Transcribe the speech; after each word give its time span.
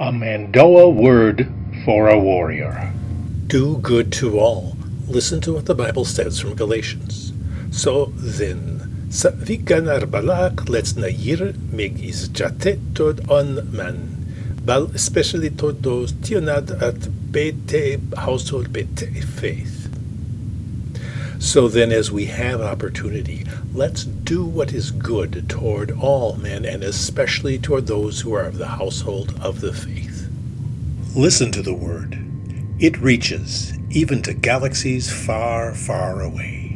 A 0.00 0.12
Mando'a 0.12 0.94
word 0.94 1.52
for 1.84 2.08
a 2.08 2.16
warrior. 2.16 2.92
Do 3.48 3.78
good 3.78 4.12
to 4.12 4.38
all. 4.38 4.76
Listen 5.08 5.40
to 5.40 5.54
what 5.54 5.66
the 5.66 5.74
Bible 5.74 6.04
says 6.04 6.38
from 6.38 6.54
Galatians. 6.54 7.32
So 7.72 8.12
then, 8.14 9.08
let's 10.68 10.94
nair 10.94 11.52
meg 11.72 12.00
is 12.00 12.28
jate 12.28 12.78
tod 12.94 13.28
on 13.28 13.72
man. 13.74 14.56
Bal 14.64 14.84
especially 14.94 15.50
toward 15.50 15.82
those 15.82 16.12
tionad 16.12 16.80
at 16.80 17.32
bete 17.32 17.98
household 18.16 18.72
bete 18.72 19.24
faith. 19.24 19.87
So 21.38 21.68
then, 21.68 21.92
as 21.92 22.10
we 22.10 22.26
have 22.26 22.60
opportunity, 22.60 23.46
let's 23.72 24.04
do 24.04 24.44
what 24.44 24.72
is 24.72 24.90
good 24.90 25.48
toward 25.48 25.92
all 25.92 26.36
men, 26.36 26.64
and 26.64 26.82
especially 26.82 27.58
toward 27.58 27.86
those 27.86 28.20
who 28.20 28.32
are 28.34 28.44
of 28.44 28.58
the 28.58 28.66
household 28.66 29.34
of 29.40 29.60
the 29.60 29.72
faith. 29.72 30.28
Listen 31.14 31.52
to 31.52 31.62
the 31.62 31.74
word. 31.74 32.18
It 32.80 32.98
reaches 32.98 33.72
even 33.90 34.20
to 34.22 34.34
galaxies 34.34 35.10
far, 35.10 35.74
far 35.74 36.20
away. 36.20 36.67